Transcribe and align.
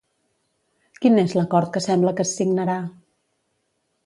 Quin 1.03 1.21
és 1.23 1.35
l'acord 1.39 1.71
que 1.77 1.83
sembla 1.89 2.15
que 2.21 2.27
es 2.29 2.35
signarà? 2.41 2.79